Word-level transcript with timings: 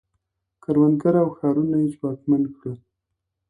کروندګر 0.63 1.15
او 1.23 1.27
ښارونه 1.37 1.75
یې 1.83 1.87
ځواکمن 1.95 2.43
کړل 2.55 2.77